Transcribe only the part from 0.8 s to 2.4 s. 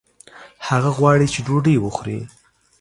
غواړي چې ډوډۍ وخوړي